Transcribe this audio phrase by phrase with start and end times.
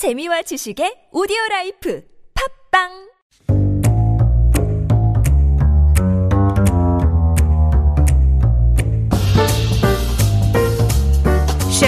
[0.00, 2.00] 재미와 지식의 오디오 라이프.
[2.32, 3.09] 팝빵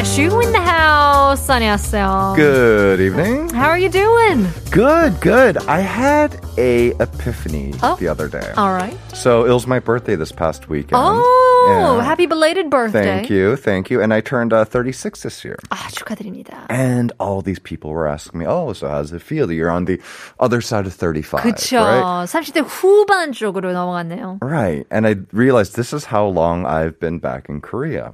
[0.01, 1.47] Sheshu in the house.
[1.49, 2.35] 안녕하세요.
[2.35, 3.47] Good evening.
[3.49, 4.47] How are you doing?
[4.71, 5.57] Good, good.
[5.67, 7.95] I had a epiphany Oh.
[7.99, 8.51] the other day.
[8.57, 8.97] All right.
[9.13, 10.97] So it was my birthday this past weekend.
[10.99, 11.23] Oh,
[11.69, 12.03] Yeah.
[12.03, 13.03] happy belated birthday.
[13.23, 14.01] Thank you, thank you.
[14.01, 15.57] And I turned uh, 36 this year.
[15.69, 16.65] 아, 축하드립니다.
[16.69, 19.71] And all these people were asking me, oh, so how does it feel that you're
[19.71, 19.99] on the
[20.39, 21.43] other side of 35?
[21.43, 21.79] 그쵸.
[21.79, 22.27] Right?
[22.27, 24.39] 30대 후반 쪽으로 넘어갔네요.
[24.41, 24.85] Right.
[24.91, 28.11] And I realized this is how long I've been back in Korea.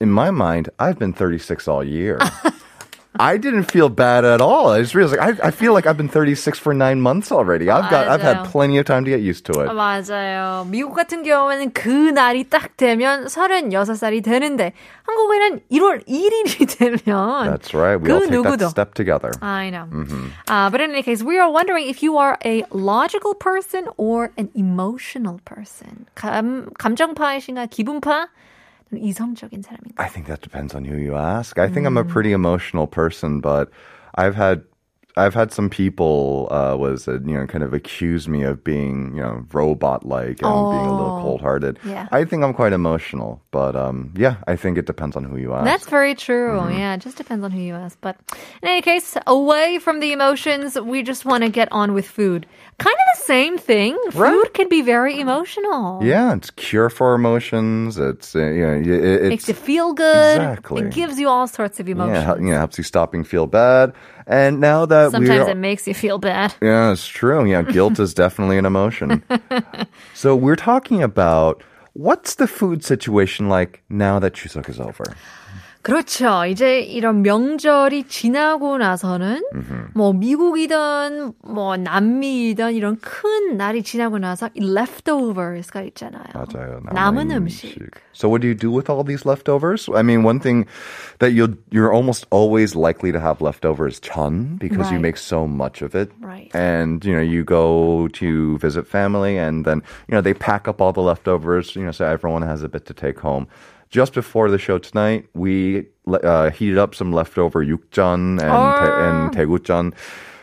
[0.00, 2.18] In my mind, I've been 36 all year.
[3.18, 4.68] I didn't feel bad at all.
[4.72, 7.70] I just realized like, I, I feel like I've been 36 for nine months already.
[7.70, 8.50] I've got I've had 맞아요.
[8.52, 9.68] plenty of time to get used to it.
[9.72, 10.66] 맞아요.
[10.68, 14.72] 미국 같은 경우에는 그 날이 딱 되면 36살이 되는데
[15.04, 17.98] 한국에는 1월 1일이 되면 That's right.
[17.98, 18.58] We 그 all take 누구도.
[18.58, 19.30] that step together.
[19.40, 19.88] I know.
[20.48, 24.30] Uh, but in any case, we are wondering if you are a logical person or
[24.36, 26.04] an emotional person.
[26.16, 28.28] 감, 감정파이신가 기분파?
[28.92, 30.02] 이성적인 사람인가?
[30.02, 31.58] I think that depends on who you ask.
[31.58, 32.08] I think I'm a Mm.
[32.08, 33.68] pretty emotional person, but
[34.14, 34.62] I've had
[35.25, 39.15] I've had some people uh, was uh, you know kind of accuse me of being
[39.15, 41.21] you know robot like and being a little Oh.
[41.21, 41.77] cold hearted.
[41.85, 42.07] Yeah.
[42.11, 45.53] I think I'm quite emotional, but um, yeah, I think it depends on who you
[45.53, 45.65] ask.
[45.65, 46.59] That's very true.
[46.59, 46.77] Mm-hmm.
[46.79, 47.97] Yeah, it just depends on who you ask.
[48.01, 48.15] But
[48.61, 52.45] in any case, away from the emotions, we just want to get on with food.
[52.79, 53.93] Kind of the same thing.
[54.15, 54.31] Right.
[54.33, 56.03] Food can be very emotional.
[56.03, 57.97] yeah, it's cure for emotions.
[57.99, 60.37] It's uh, you know it, Makes you feel good.
[60.41, 60.81] Exactly.
[60.81, 62.25] It gives you all sorts of emotions.
[62.25, 63.93] yeah, you know, helps you stopping feel bad.
[64.27, 66.53] And now that Sometimes it makes you feel bad.
[66.61, 67.45] Yeah, it's true.
[67.45, 69.23] Yeah, guilt is definitely an emotion.
[70.13, 75.03] so we're talking about what's the food situation like now that Chuseok is over?
[75.82, 76.46] 그렇죠.
[76.46, 79.42] 이제 이런 명절이 지나고 나서는
[79.94, 86.24] 뭐 미국이든 뭐 남미이든 이런 큰 날이 지나고 나서 이 leftovers가 있잖아요.
[86.34, 86.80] 맞아요.
[86.92, 87.76] 남은 음식.
[88.12, 89.88] So what do you do with all these leftovers?
[89.94, 90.66] I mean, one thing
[91.20, 95.14] that you'll you're almost always likely to have leftovers chun because you Right.
[95.14, 96.10] make so much of it.
[96.20, 96.50] Right.
[96.52, 100.80] And you know, you go to visit family and then, you know, they pack up
[100.80, 103.46] all the leftovers, you know, so everyone has a bit to take home.
[103.90, 109.30] Just before the show tonight, we uh, heated up some leftover yukjeon and, te- and
[109.34, 109.94] daegujjeon.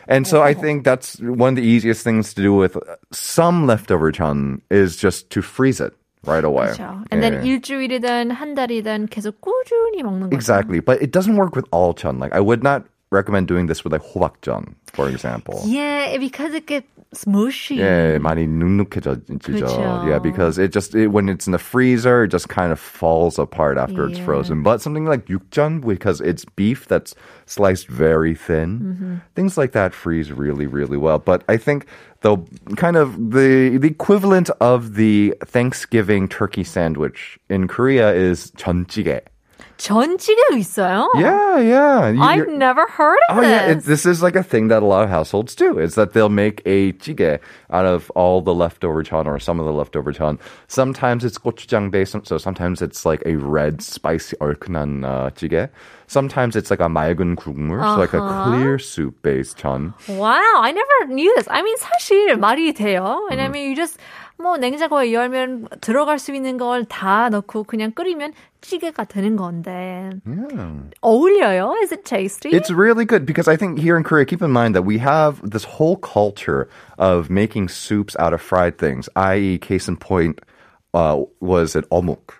[0.08, 2.76] And so I think that's one of the easiest things to do with
[3.12, 5.92] some leftover jeon is just to freeze it
[6.24, 6.68] right away.
[6.72, 7.04] 그렇죠.
[7.10, 7.60] And then Yeah.
[7.60, 10.34] 일주일이든 한 달이든 계속 꾸준히 먹는 거죠.
[10.34, 12.18] Exactly, but it doesn't work with all chun.
[12.18, 15.61] Like I would not recommend doing this with like 호박전, for example.
[15.65, 17.75] Yeah, because it gets mushy.
[17.75, 20.07] Yeah, 많이 눅눅해지죠.
[20.07, 23.39] Yeah, because it just it, when it's in the freezer, it just kind of falls
[23.39, 24.11] apart after yeah.
[24.11, 24.61] it's frozen.
[24.61, 27.15] But something like yukjeon, because it's beef that's
[27.45, 29.15] sliced very thin, mm-hmm.
[29.35, 31.17] things like that freeze really, really well.
[31.19, 31.87] But I think
[32.21, 32.37] the
[32.75, 39.21] kind of the the equivalent of the Thanksgiving turkey sandwich in Korea is 전찌개.
[39.78, 41.08] 전찌개 있어요?
[41.16, 42.08] Yeah, yeah.
[42.08, 43.50] You- I've you're- never heard of Oh this.
[43.50, 45.78] yeah, it, this is like a thing that a lot of households do.
[45.78, 47.38] Is that they'll make a jjigae
[47.70, 50.38] out of all the leftover chon or some of the leftover chon.
[50.68, 55.68] Sometimes it's gochujang based, so sometimes it's like a red spicy 얼큰한 uh, jjigae.
[56.06, 58.44] Sometimes it's like a 맑은 국물, so like a Uh-huh.
[58.54, 59.92] clear soup based chon.
[60.08, 61.48] Wow, I never knew this.
[61.50, 63.26] I mean, 사실 말이 돼요.
[63.26, 63.30] 음.
[63.30, 63.98] 왜냐면 you just
[64.38, 70.10] 뭐 냉장고에 열면 들어갈 수 있는 걸 다 넣고 그냥 끓이면 찌개가 되는 건데
[71.00, 71.74] 어울려요?
[71.82, 72.50] Is it tasty?
[72.50, 75.38] It's really good because I think here in Korea, keep in mind that we have
[75.48, 79.08] this whole culture of making soups out of fried things.
[79.16, 80.40] I.e., case in point
[80.94, 82.34] uh, was it omuk.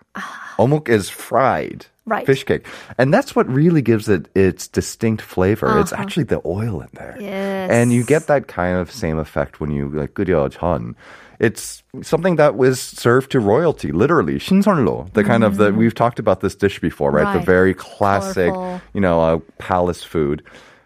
[0.58, 2.26] Omuk is fried Right.
[2.26, 2.66] fish cake,
[2.98, 5.80] and that's what really gives it its distinct flavor.
[5.80, 7.70] It's actually the oil in there, Yes.
[7.72, 10.96] and you get that kind of same effect when you like 끓여 전.
[11.40, 14.38] It's something that was served to royalty, literally.
[14.38, 17.24] 신선로, the kind of the we've talked about this dish before, right?
[17.32, 17.46] The Mm.
[17.46, 17.46] Right.
[17.46, 18.80] very classic, Colorful.
[18.92, 20.42] you know, uh, palace food.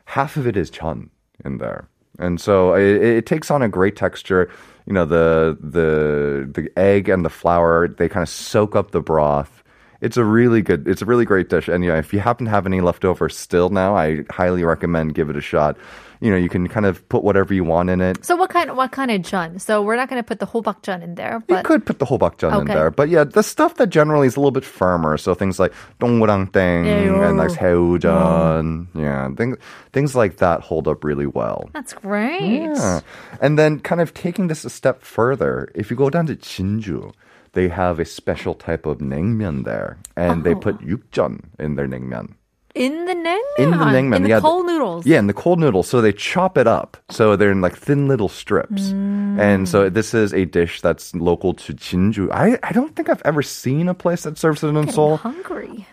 [0.06, 1.10] Half of it is chun
[1.44, 1.88] in there,
[2.20, 4.48] and so it, it takes on a great texture.
[4.86, 9.02] You know, the the the egg and the flour they kind of soak up the
[9.02, 9.61] broth.
[10.03, 11.69] it's a really good, it's a really great dish.
[11.69, 15.37] And if you happen to have any leftover still now, I highly recommend give it
[15.37, 15.77] a shot.
[16.19, 18.23] You know, you can kind of put whatever you want in it.
[18.23, 19.59] So what kind what kind of jun?
[19.59, 21.39] So we're not going to put the holbakjeon in there.
[21.47, 21.55] But...
[21.55, 22.59] You could put the holbakjeon okay.
[22.59, 25.17] in there, but yeah, the stuff that generally is a little bit firmer.
[25.17, 26.83] So things like dongwurangteng
[27.27, 28.87] and like seojeon, mm.
[28.95, 29.57] yeah, things
[29.93, 31.69] things like that hold up really well.
[31.71, 32.71] That's great.
[32.71, 32.99] Yeah.
[33.39, 37.13] and then kind of taking this a step further, if you go down to Jinju
[37.53, 40.85] they have a special type of naengmyeon there, and they put oh.
[40.85, 42.33] yukjeon in their naengmyeon.
[42.75, 43.59] in the naengmyeon.
[43.59, 45.05] In the naengmyeon, in the yeah, cold noodles.
[45.05, 45.87] Yeah, in the cold noodles.
[45.87, 46.97] So they chop it up.
[47.09, 48.89] So they're in like thin little strips.
[48.89, 49.93] And so mm.
[49.93, 52.31] this is a dish that's local to Jinju.
[52.31, 55.19] I, I don't think I've ever seen a place that serves it in I'm Seoul.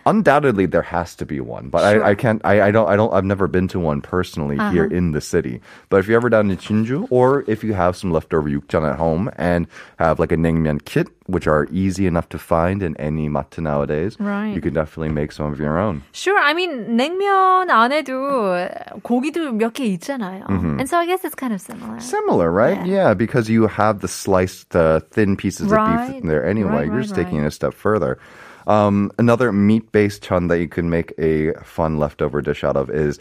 [0.06, 2.04] Undoubtedly, there has to be one, but Sure.
[2.04, 2.40] I, I can't.
[2.44, 2.88] I, I don't.
[2.88, 3.12] I don't.
[3.12, 4.96] I've never been to one personally here Uh-huh.
[4.96, 5.60] in the city.
[5.88, 8.96] But if you're ever down in Jinju, or if you have some leftover yukjeon at
[8.98, 9.66] home and
[9.98, 14.16] have like a naengmyeon kit, which are easy enough to find in any matte nowadays,
[14.20, 14.54] Right.
[14.54, 16.02] you can definitely make some of your own.
[16.12, 20.46] Sure, I mean 냉면 안에도 고기도 몇 개 있잖아요.
[20.78, 21.98] And so I guess it's kind of similar.
[22.00, 22.78] Similar, right?
[22.86, 22.94] Yeah.
[22.96, 26.08] Yeah, because you have the sliced uh, thin pieces of Right.
[26.08, 26.70] beef in there anyway.
[26.70, 27.44] Right, You're right, just taking right.
[27.44, 28.18] it a step further.
[28.67, 33.19] Um, another meat-based chun that you can make a fun leftover dish out of is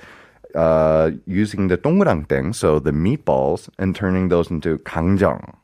[0.55, 5.55] uh, using the donggurang thing, so the meatballs, and turning those into gangjeong.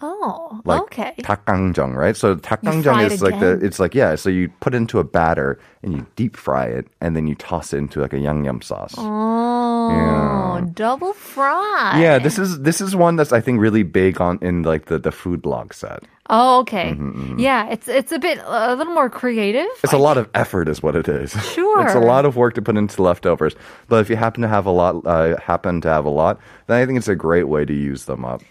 [0.00, 1.14] Oh, like okay.
[1.18, 2.16] Dakgangjeong, right?
[2.16, 3.60] So dakgangjeong is like again?
[3.60, 4.16] the it's like yeah.
[4.16, 7.72] So you put into a batter and you deep fry it, and then you toss
[7.72, 8.94] it into like a yangnyeom sauce.
[8.98, 10.66] Oh, yeah.
[10.74, 12.00] double fry.
[12.00, 14.98] Yeah, this is this is one that's I think really big on in like the
[14.98, 16.02] the food blog set.
[16.28, 16.90] Oh, okay.
[16.90, 17.38] Mm-hmm, mm-hmm.
[17.38, 19.68] Yeah, it's it's a bit a little more creative.
[19.84, 21.32] It's a lot of effort, is what it is.
[21.52, 23.54] Sure, it's a lot of work to put into leftovers.
[23.86, 26.82] But if you happen to have a lot, uh, happen to have a lot, then
[26.82, 28.42] I think it's a great way to use them up.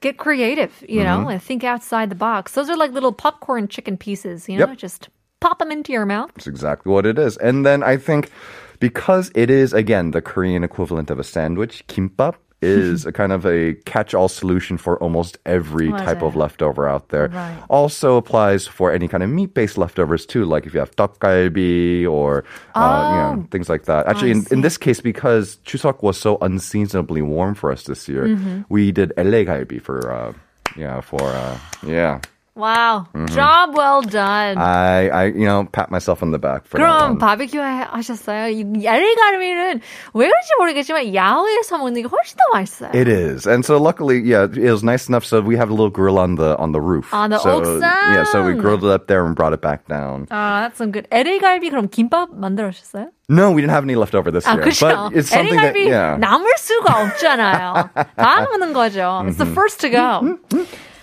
[0.00, 1.22] Get creative, you Mm-hmm.
[1.22, 2.52] know, and think outside the box.
[2.52, 4.78] Those are like little popcorn chicken pieces, you know, Yep.
[4.78, 5.08] just
[5.40, 6.30] pop them into your mouth.
[6.34, 7.36] That's exactly what it is.
[7.38, 8.30] And then I think
[8.78, 13.45] because it is again the Korean equivalent of a sandwich, kimbap is a kind of
[13.45, 16.37] a catch-all solution for almost every type of 맞아요.
[16.39, 17.27] leftover out there.
[17.27, 17.57] Right.
[17.69, 22.43] Also applies for any kind of meat-based leftovers too, like if you have 떡갈비 or
[22.73, 23.47] uh, you know, Oh.
[23.51, 24.07] things like that.
[24.07, 24.61] Actually, I in, in see.
[24.61, 28.61] this case, because Chuseok was so unseasonably warm for us this year, Mm-hmm.
[28.69, 30.33] we did LA galbi for uh,
[30.75, 32.19] yeah for uh, yeah.
[32.59, 33.35] Wow, Mm-hmm.
[33.35, 34.55] job well done.
[34.57, 37.19] I I you know pat myself on the back for that 그럼 one.
[37.19, 38.47] 바비큐 해- 하셨어요?
[38.47, 39.81] 이 야리가르미는
[40.13, 42.91] 왜 그런지 모르겠지만 야외에서 먹는 게 훨씬 더 맛있어요.
[42.95, 45.25] It is, and so luckily, yeah, it was nice enough.
[45.27, 47.11] So we have a little grill on the on the roof.
[47.13, 47.83] On the so, 옥상.
[48.15, 50.23] Yeah, so we grilled it up there and brought it back down.
[50.31, 51.11] 아, that's some good.
[51.11, 53.11] LA 갈비 그럼 김밥 만들었어요?
[53.27, 54.87] No, we didn't have any left over this 아, year, 그렇죠.
[55.11, 56.15] but it's LA something that 갈비 yeah.
[56.23, 57.89] 남을 수가 없잖아요.
[58.15, 59.27] 다 먹는 거죠.
[59.27, 60.39] It's the first to go.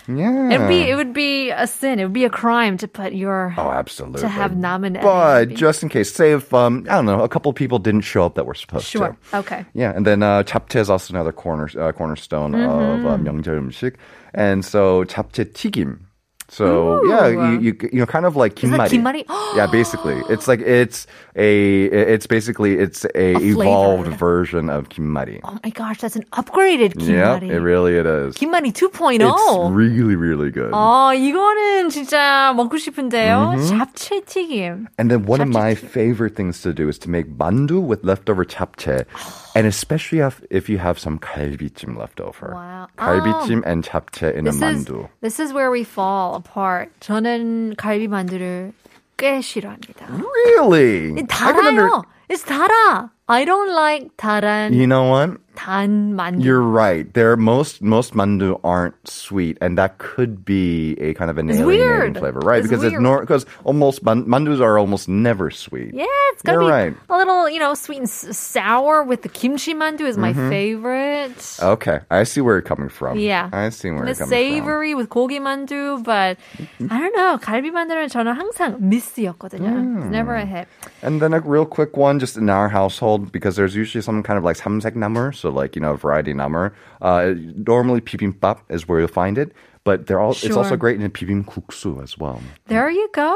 [0.08, 0.50] Yeah.
[0.50, 1.98] It'd be it would be a sin.
[1.98, 4.20] It would be a crime to put your Oh, absolutely.
[4.22, 4.98] to have namen.
[5.02, 8.24] But just in case, say if um I don't know, a couple people didn't show
[8.24, 9.08] up that were supposed sure.
[9.08, 9.16] to.
[9.30, 9.40] Sure.
[9.40, 9.64] Okay.
[9.74, 13.06] Yeah, and then uh chapte is also another corner uh, cornerstone mm-hmm.
[13.06, 13.96] of um, 음식.
[14.34, 16.07] And so chapte tigim
[16.48, 17.08] so Ooh.
[17.10, 19.24] yeah, you, you, you know, kind of like kimari.
[19.56, 21.06] yeah, basically, it's like it's
[21.36, 25.40] a it's basically it's a, a evolved version of kimari.
[25.44, 27.48] Oh my gosh, that's an upgraded kimari.
[27.48, 28.34] Yeah, it really it is.
[28.36, 29.20] 김말이 2.0.
[29.20, 30.70] It's really really good.
[30.72, 33.54] Oh, 이거는 진짜 먹고 싶은데요.
[33.54, 33.78] Mm-hmm.
[33.78, 34.86] 잡채 튀김.
[34.98, 38.46] And then one of my favorite things to do is to make mandu with leftover
[38.46, 39.04] 잡채.
[39.57, 42.51] and especially if, if you have some 갈비찜 left over.
[42.53, 42.87] Wow.
[42.97, 45.09] 갈비찜 and 잡채 in This a is mandu.
[45.21, 46.89] this is where we fall apart.
[47.01, 48.73] 저는 갈비 만두를
[49.17, 50.07] 꽤 싫어합니다.
[50.09, 51.13] Really?
[51.13, 52.03] I can under- 달아요.
[52.29, 53.09] It's 달아.
[53.27, 55.37] I don't like 달한 you know what?
[55.57, 56.43] 단 만두.
[56.43, 57.05] You're right.
[57.13, 61.59] There most most mandu aren't sweet, and that could be a kind of an It's
[61.59, 62.17] alienating weird.
[62.17, 62.59] flavor, right?
[62.59, 63.03] It's because it's weird.
[63.03, 65.93] nor because almost man- mandus are almost never sweet.
[65.93, 66.93] yeah, it's gotta You're be right.
[67.09, 70.49] a little, you know, sweet and s- sour with the kimchi mandu is my Mm-hmm.
[70.49, 71.57] favorite.
[71.61, 73.19] Okay, I see where you're coming from.
[73.19, 73.49] Yeah.
[73.53, 74.65] I see where The you're coming from.
[74.65, 76.37] savory with 고기 만두, but
[76.89, 77.37] I don't know.
[77.37, 79.69] 갈비 만두는 저는 항상 미스였거든요.
[79.69, 79.97] Mm.
[80.01, 80.67] It's never a hit.
[81.01, 84.37] And then a real quick one, just in our household, because there's usually some kind
[84.37, 86.72] of like samsek namer, so so like you know a variety namul.
[87.00, 89.52] Uh, normally bibimbap is where you'll find it,
[89.84, 90.48] but they're all sure.
[90.48, 92.40] it's also great in 비빔국수 as well.
[92.66, 93.32] There you go.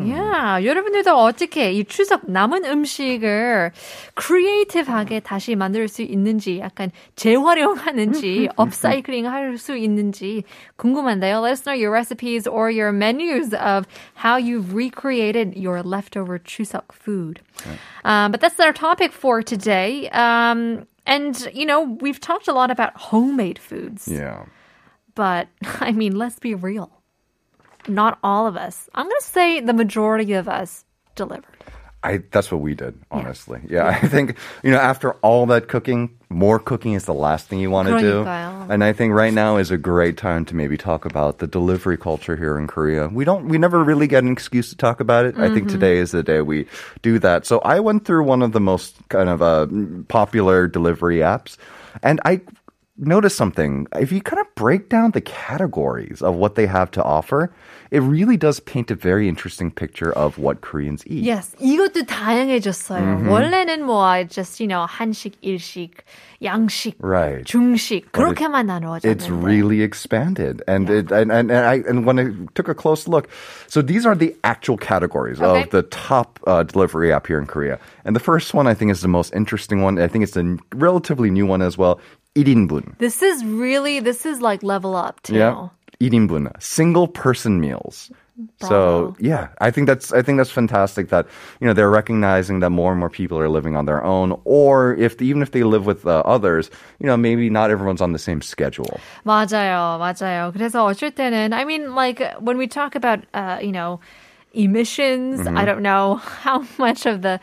[0.00, 0.58] Yeah.
[0.64, 3.72] 여러분들도 어떻게 이 추석 남은 음식을
[4.14, 10.44] 크리에이티브하게 다시 만들 수 있는지 약간 재활용하는지 업사이클링 할 수 있는지
[10.76, 11.42] 궁금한데요.
[11.42, 16.92] Let us know your recipes or your menus of how you've recreated your leftover 추석
[16.92, 17.40] food.
[17.66, 17.78] Right.
[18.04, 20.08] Um, but that's our topic for today.
[20.10, 24.06] Um, and, you know, we've talked a lot about homemade foods.
[24.06, 24.44] Yeah.
[25.16, 25.48] But
[25.80, 27.02] I mean, let's be real.
[27.88, 28.88] Not all of us.
[28.94, 30.84] I'm going to say the majority of us
[31.16, 31.44] delivered.
[32.02, 33.60] I that's what we did, honestly.
[33.68, 33.90] Yeah.
[33.90, 33.98] yeah.
[34.02, 37.70] I think you know after all that cooking, more cooking is the last thing you
[37.70, 38.24] want to do.
[38.24, 41.98] And I think right now is a great time to maybe talk about the delivery
[41.98, 43.08] culture here in Korea.
[43.08, 45.34] We don't we never really get an excuse to talk about it.
[45.34, 45.42] Mm-hmm.
[45.42, 45.78] I think mm-hmm.
[45.78, 46.66] today is the day we
[47.02, 47.44] do that.
[47.44, 49.66] So I went through one of the most kind of uh,
[50.08, 51.58] popular delivery apps.
[52.02, 52.40] And I
[52.99, 53.87] notice something.
[53.93, 57.51] If you kind of break down the categories of what they have to offer,
[57.91, 61.23] it really does paint a very interesting picture of what Koreans eat.
[61.23, 62.99] Yes, 이것도 다양해졌어요.
[63.03, 63.27] Mm-hmm.
[63.29, 66.03] 원래는 뭐 just you know 한식, 일식,
[66.41, 67.45] 양식, Right.
[67.45, 69.03] 중식 But it- 그렇게만 나누어졌는데.
[69.11, 73.07] It's really expanded, and it and, and and I and when I took a close
[73.07, 73.27] look,
[73.67, 75.63] so these are the actual categories Okay.
[75.63, 77.77] of the top uh, delivery app here in Korea.
[78.03, 79.99] And the first one I think is the most interesting one.
[79.99, 81.99] I think it's a n- relatively new one as well.
[82.35, 82.97] 1인분.
[82.97, 85.35] This is really this is like level up too.
[85.35, 85.69] Yeah.
[86.01, 88.11] 1인분, single person meals.
[88.59, 89.15] So Bravo.
[89.17, 91.25] yeah, I think that's I think that's fantastic that
[91.61, 94.93] you know they're recognizing that more and more people are living on their own, or
[94.95, 98.19] if even if they live with uh, others, you know maybe not everyone's on the
[98.19, 98.99] same schedule.
[99.25, 100.51] 맞아요, 맞아요.
[100.51, 104.01] 그래서 어쩔 때는, I mean, like when we talk about, uh, you know,
[104.53, 105.57] emissions, Mm-hmm.
[105.57, 107.39] I don't know how much of the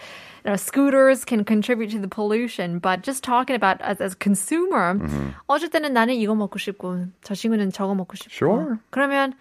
[0.47, 4.17] you know, scooters can contribute to the pollution, but just talking about as as a
[4.19, 5.35] consumer, Mm-hmm.
[5.49, 8.31] 어쩔 때는 나는 이거 먹고 싶고 저 친구는 저거 먹고 싶고.
[8.33, 8.79] Sure.
[8.91, 9.35] 그러면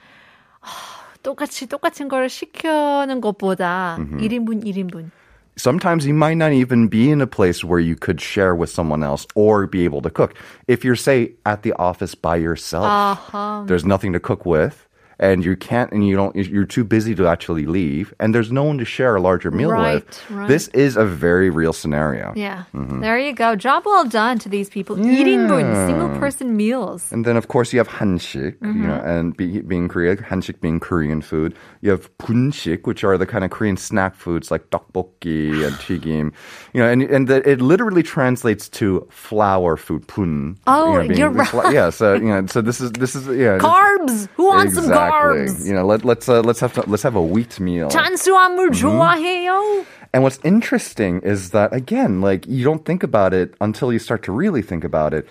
[0.59, 4.19] 하, 똑같이 똑같은 걸 시켜는 것보다 Mm-hmm.
[4.19, 5.11] 1인분 1인분.
[5.57, 9.03] sometimes you might not even be in a place where you could share with someone
[9.03, 10.33] else or be able to cook.
[10.67, 13.63] If you're, say, at the office by yourself, Uh-huh.
[13.67, 14.84] there's nothing to cook with.
[15.18, 18.64] And you can't, and you don't, you're too busy to actually leave, and there's no
[18.64, 20.30] one to share a larger meal Right, with.
[20.30, 20.46] right.
[20.46, 22.34] This is a very real scenario.
[22.36, 22.64] Yeah.
[22.74, 23.00] Mm-hmm.
[23.00, 23.56] There you go.
[23.56, 24.94] Job well done to these people.
[24.96, 27.10] 1인분, single person meals.
[27.12, 28.82] And then, of course, you have hanshik, Mm-hmm.
[28.82, 31.56] you know, and be, being korean hanshik being Korean food.
[31.80, 36.32] You have bunshik, which are the kind of Korean snack foods like tteokbokki and tigim.
[36.74, 40.58] You know, and and the, it literally translates to flour food, pun.
[40.66, 43.14] Oh, you know, being you're the fla- Yeah, so you know, so this is this
[43.14, 43.58] is yeah.
[43.58, 44.28] Carbs.
[44.36, 45.45] Who wants some exactly.
[45.45, 45.65] carbs?
[45.65, 47.89] You know, let, let's uh, let's have to, let's have a wheat meal.
[47.89, 48.81] 탄수화물 Mm-hmm.
[48.87, 49.85] 좋아해요?
[50.13, 54.23] And what's interesting is that again, like you don't think about it until you start
[54.23, 55.27] to really think about it.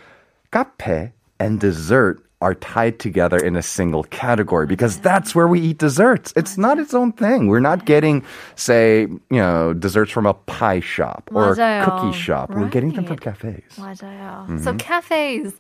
[0.53, 5.77] Cafe and dessert are tied together in a single category because that's where we eat
[5.77, 6.33] desserts.
[6.37, 7.49] It's not its own thing.
[7.49, 8.25] We're not getting,
[8.57, 11.85] say, you know, desserts from a pie shop or a 맞아요.
[11.85, 12.49] cookie shop.
[12.49, 13.37] We're getting them from Right.
[13.37, 13.77] cafes.
[13.77, 14.49] 맞아요.
[14.49, 14.59] Mm-hmm.
[14.65, 15.53] So cafes,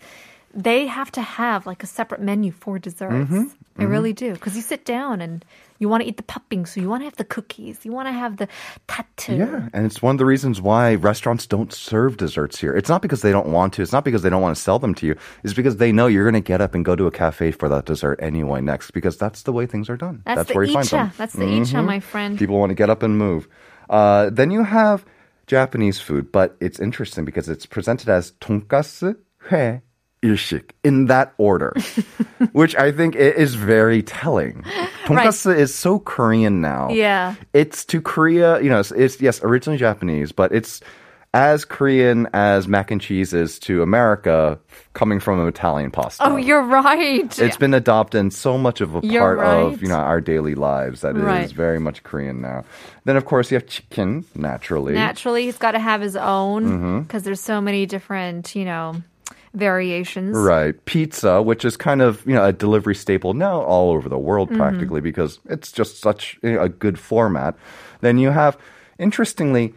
[0.55, 3.13] they have to have like a separate menu for desserts.
[3.13, 3.43] Mm-hmm.
[3.75, 4.33] They really do.
[4.33, 5.43] Because you sit down and
[5.79, 8.07] you want to eat the puppings, so you want to have the cookies, you want
[8.07, 8.47] to have the
[8.87, 9.35] tattoo.
[9.35, 12.73] Yeah, and it's one of the reasons why restaurants don't serve desserts here.
[12.73, 13.81] It's not because they don't want to.
[13.81, 15.17] It's not because they don't want to sell them to you.
[15.43, 17.67] It's because they know you're going to get up and go to a cafe for
[17.67, 20.23] that dessert anyway next because that's the way things are done.
[20.25, 21.09] That's, the where you find them.
[21.09, 21.17] icha.
[21.17, 22.39] That's the icha, my friend.
[22.39, 23.49] People want to get up and move.
[23.89, 25.03] Uh, then you have
[25.47, 29.17] Japanese food, but it's interesting because it's presented as tonkatsu,
[29.49, 29.81] 회,
[30.25, 31.73] 일식 in that order,
[32.53, 34.63] which I think is very telling.
[35.05, 36.89] Tonkatsu is so Korean now.
[36.89, 37.35] Yeah.
[37.53, 40.81] It's to Korea, you know, it's, it's yes, originally Japanese, but it's
[41.35, 44.57] as Korean as mac and cheese is to America
[44.93, 46.23] coming from an Italian pasta.
[46.25, 47.27] Oh, you're right.
[47.37, 49.59] It's been adopted in so much of a You're part right.
[49.73, 51.51] of you know our daily lives that it is Right.
[51.51, 52.63] very much Korean now.
[53.03, 54.93] Then of course you have chicken naturally.
[54.93, 56.99] Naturally, he's got to have his own Mm-hmm.
[57.01, 58.95] because there's so many different, you know,
[59.55, 60.37] variations.
[60.37, 60.73] Right.
[60.85, 64.49] Pizza, which is kind of, you know, a delivery staple now all over the world
[64.49, 64.59] mm-hmm.
[64.59, 65.05] practically mm-hmm.
[65.05, 67.55] because it's just such a good format.
[68.01, 68.57] Then you have,
[68.99, 69.73] interestingly,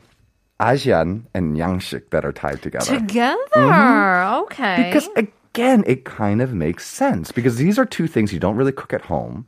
[0.61, 2.99] Asian and Yangshik that are tied together.
[2.99, 3.39] Together?
[3.55, 4.45] Mm-hmm.
[4.45, 4.77] Okay.
[4.89, 8.73] Because again, it kind of makes sense because these are two things you don't really
[8.73, 9.47] cook at home.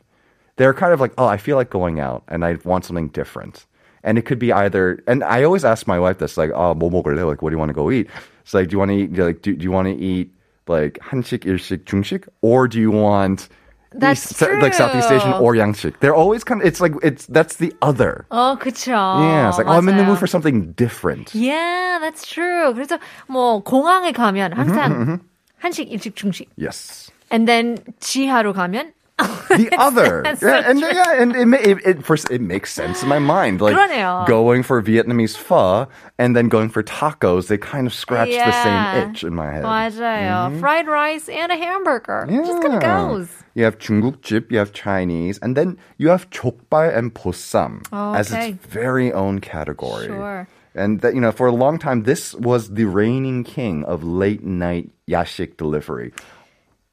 [0.56, 3.66] They're kind of like, oh, I feel like going out and I want something different.
[4.02, 7.42] And it could be either, and I always ask my wife this, like, oh, Like,
[7.42, 8.08] what do you want to go eat?
[8.49, 10.31] It's like, do you want to eat, like, do, do you want to eat
[10.67, 12.27] like 한식, 일식, 중식?
[12.41, 13.49] Or do you want
[13.97, 15.39] That's East, like Southeast Asian true.
[15.39, 15.99] or Yangshik?
[16.01, 18.25] They're always kind of, it's like, it's, that's the other.
[18.29, 18.91] 어, 그쵸.
[18.91, 20.07] yeah, it's like, oh, I'm in the 맞아요.
[20.07, 21.33] mood for something different.
[21.33, 22.73] Yeah, that's true.
[22.73, 25.19] 그래서 뭐 공항에 가면 Mm-hmm, 항상
[25.61, 26.49] 한식, 일식, 중식.
[26.57, 27.09] Yes.
[27.31, 30.23] And then 지하로 가면 the other.
[30.23, 33.07] that's yeah, so and yeah, and it, ma- it, it first it makes sense in
[33.07, 33.61] my mind.
[33.61, 34.27] Like 그러네요.
[34.27, 35.87] going for Vietnamese pho
[36.19, 38.63] and then going for tacos, they kind of scratch the Yeah.
[38.63, 39.63] same itch in my head.
[39.63, 40.59] 맞아요.
[40.59, 42.27] Fried rice and a hamburger.
[42.29, 43.07] Just kind of Yeah.
[43.07, 43.29] goes.
[43.55, 48.33] You have 중국집, you have Chinese, and then you have 족발 and 보쌈 Oh, as
[48.33, 48.49] okay.
[48.51, 50.07] its very own category.
[50.07, 50.45] Sure.
[50.75, 54.43] And that you know, for a long time, this was the reigning king of late
[54.43, 56.11] night yashik delivery.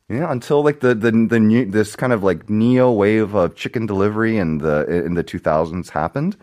[0.10, 3.86] Yeah, until like the the the new this kind of like neo wave of chicken
[3.86, 6.38] delivery in the in the 2000s happened.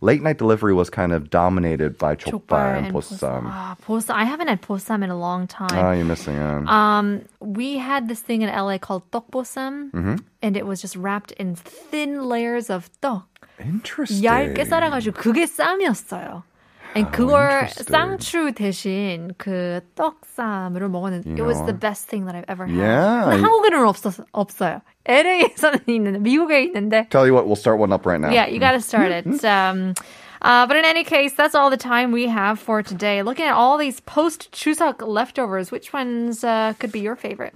[0.00, 3.42] Late night delivery was kind of dominated by chokbal and, posam.
[3.46, 4.14] Ah, posam.
[4.14, 5.74] I haven't had posam in a long time.
[5.74, 6.68] Ah, you're missing out.
[6.68, 10.16] Um, we had this thing in LA called tteokbosam, mm-hmm.
[10.40, 13.24] and it was just wrapped in thin layers of tteok.
[13.58, 14.22] Interesting.
[14.22, 14.62] 얇게
[15.12, 16.44] 그게 쌈이었어요.
[16.95, 17.89] And 그걸 interesting.
[17.89, 21.79] 쌍추 대신 그 떡쌈으로 먹었는데 it was You the know.
[21.79, 22.77] best thing that I've ever had.
[22.77, 23.25] Yeah.
[23.33, 24.81] 근데 한국에는 없었, 없어요.
[25.07, 28.29] LA에서는 있는데 미국에 있는데 Tell you what, we'll start one up right now.
[28.29, 29.25] Yeah, you got to start it.
[29.43, 29.95] Um,
[30.43, 33.23] uh, but in any case, that's all the time we have for today.
[33.23, 37.55] Looking at all these post Chuseok leftovers, which ones uh, could be your favorite?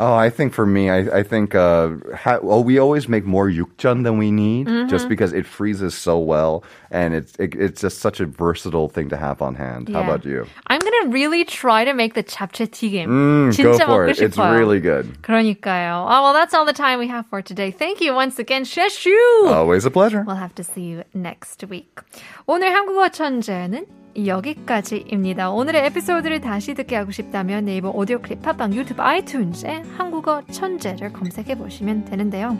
[0.00, 3.48] Oh, I think for me, I, I think uh, ha- well, we always make more
[3.50, 4.88] yukjeon than we need, Mm-hmm.
[4.88, 6.62] just because it freezes so well,
[6.93, 9.89] and it's it, it's just such a versatile thing to have on hand.
[9.89, 9.97] Yeah.
[9.97, 10.45] How about you?
[10.67, 13.51] I'm gonna really try to make the chapchae tigim.
[13.57, 14.21] go for it.
[14.21, 15.21] It's really good.
[15.23, 16.05] 그러니까요.
[16.07, 17.71] Oh well, that's all the time we have for today.
[17.71, 19.17] Thank you once again, Sheshu.
[19.49, 20.23] Always a pleasure.
[20.25, 21.99] We'll have to see you next week.
[22.45, 23.85] 오늘 한국어 천재는
[24.15, 25.49] 여기까지입니다.
[25.49, 31.55] 오늘의 에피소드를 다시 듣게 하고 싶다면 네이버 오디오 클립, 팟빵, 유튜브, 아이튠즈에 한국어 천재를 검색해
[31.55, 32.57] 보시면 되는데요.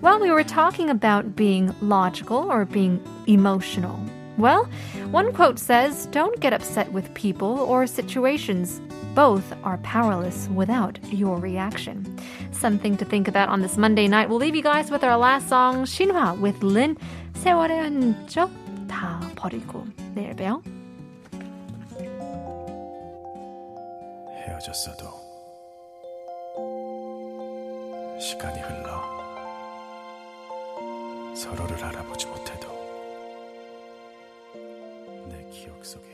[0.00, 3.98] Well, we were talking about being logical or being emotional.
[4.36, 4.68] Well,
[5.10, 8.80] one quote says, Don't get upset with people or situations.
[9.14, 12.04] Both are powerless without your reaction.
[12.50, 14.28] Something to think about on this Monday night.
[14.28, 16.96] We'll leave you guys with our last song, 신화 with Lin.
[17.34, 18.50] 세월의 흔적
[18.88, 19.86] 다 버리고.
[20.14, 20.62] 내일 봬요.
[24.46, 25.04] 헤어졌어도
[28.18, 29.07] 시간이 흘러
[31.39, 32.67] 서로를 알아보지 못해도
[35.29, 36.08] 내 기억 속에